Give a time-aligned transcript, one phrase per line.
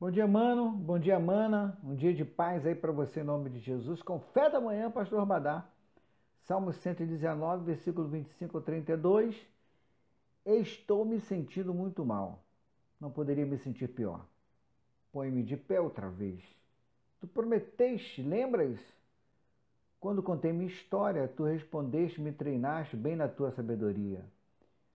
[0.00, 0.72] Bom dia, mano.
[0.72, 1.78] Bom dia, mana.
[1.82, 4.02] Um dia de paz aí para você em nome de Jesus.
[4.02, 5.64] Com fé da manhã, pastor Badá.
[6.42, 9.36] Salmo 119, versículo 25 ao 32.
[10.44, 12.42] Estou me sentindo muito mal.
[13.00, 14.26] Não poderia me sentir pior.
[15.12, 16.42] Põe-me de pé outra vez.
[17.20, 18.80] Tu prometeste, lembras?
[20.00, 24.24] Quando contei minha história, tu respondeste, me treinaste bem na tua sabedoria.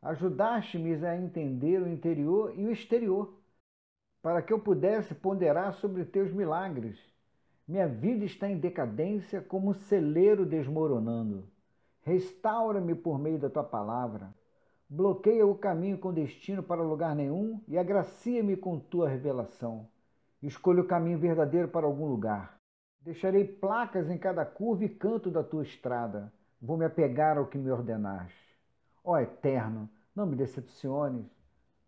[0.00, 3.32] Ajudaste-me a entender o interior e o exterior,
[4.26, 6.98] para que eu pudesse ponderar sobre teus milagres.
[7.64, 11.48] Minha vida está em decadência como um celeiro desmoronando.
[12.02, 14.34] Restaura-me por meio da tua palavra.
[14.90, 19.86] Bloqueia o caminho com destino para lugar nenhum e agracia-me com tua revelação.
[20.42, 22.58] Escolha o caminho verdadeiro para algum lugar.
[23.02, 26.32] Deixarei placas em cada curva e canto da tua estrada.
[26.60, 28.58] Vou me apegar ao que me ordenaste.
[29.04, 31.30] Ó Eterno, não me decepciones.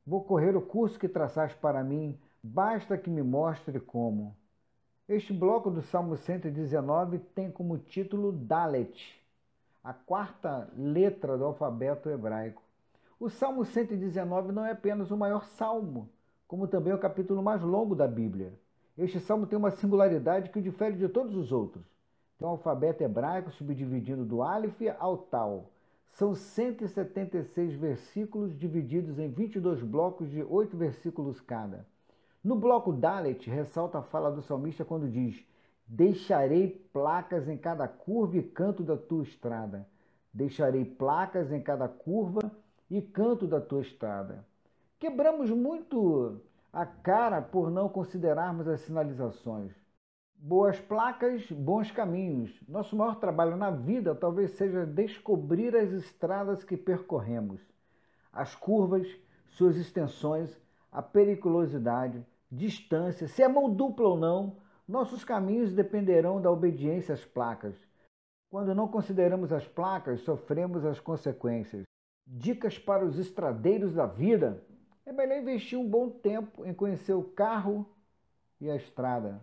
[0.06, 4.36] Vou correr o curso que traçaste para mim, basta que me mostre como.
[5.08, 9.18] Este bloco do Salmo 119 tem como título Dalet,
[9.82, 12.62] a quarta letra do alfabeto hebraico.
[13.18, 16.08] O Salmo 119 não é apenas o maior salmo,
[16.46, 18.52] como também é o capítulo mais longo da Bíblia.
[18.96, 21.84] Este salmo tem uma singularidade que o difere de todos os outros.
[22.38, 25.70] Tem um alfabeto hebraico subdividindo do Aleph ao Tal.
[26.12, 31.86] São 176 versículos divididos em 22 blocos de 8 versículos cada.
[32.48, 35.46] No bloco Dalet, ressalta a fala do salmista quando diz:
[35.86, 39.86] Deixarei placas em cada curva e canto da tua estrada.
[40.32, 42.50] Deixarei placas em cada curva
[42.90, 44.46] e canto da tua estrada.
[44.98, 46.40] Quebramos muito
[46.72, 49.74] a cara por não considerarmos as sinalizações.
[50.34, 52.58] Boas placas, bons caminhos.
[52.66, 57.60] Nosso maior trabalho na vida talvez seja descobrir as estradas que percorremos,
[58.32, 59.06] as curvas,
[59.48, 60.58] suas extensões,
[60.90, 64.56] a periculosidade, distância, se é mão dupla ou não.
[64.86, 67.76] Nossos caminhos dependerão da obediência às placas.
[68.50, 71.82] Quando não consideramos as placas, sofremos as consequências.
[72.26, 74.62] Dicas para os estradeiros da vida.
[75.04, 77.86] É melhor investir um bom tempo em conhecer o carro
[78.60, 79.40] e a estrada.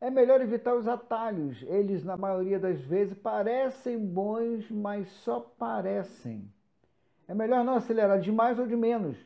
[0.00, 1.62] É melhor evitar os atalhos.
[1.62, 6.52] Eles, na maioria das vezes, parecem bons, mas só parecem.
[7.28, 9.16] É melhor não acelerar de mais ou de menos.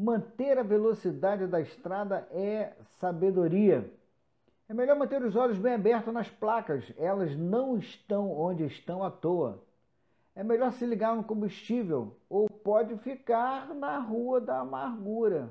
[0.00, 3.92] Manter a velocidade da estrada é sabedoria.
[4.68, 6.92] É melhor manter os olhos bem abertos nas placas.
[6.96, 9.60] Elas não estão onde estão à toa.
[10.36, 15.50] É melhor se ligar no combustível ou pode ficar na rua da amargura.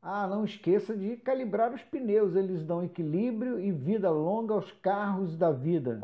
[0.00, 5.36] Ah, não esqueça de calibrar os pneus, eles dão equilíbrio e vida longa aos carros
[5.36, 6.00] da vida.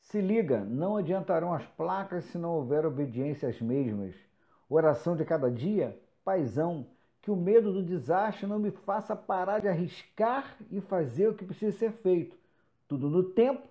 [0.00, 4.14] Se liga, não adiantarão as placas se não houver obediência às mesmas.
[4.66, 6.86] Oração de cada dia, paisão,
[7.22, 11.44] que o medo do desastre não me faça parar de arriscar e fazer o que
[11.44, 12.36] precisa ser feito.
[12.88, 13.66] Tudo no tempo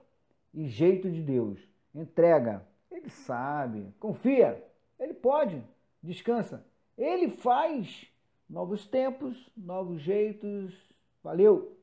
[0.53, 1.59] e jeito de Deus.
[1.94, 3.94] Entrega, ele sabe.
[4.00, 4.63] Confia.
[4.97, 5.62] Ele pode.
[6.01, 6.66] Descansa.
[6.97, 8.07] Ele faz
[8.50, 10.73] novos tempos, novos jeitos.
[11.22, 11.81] Valeu!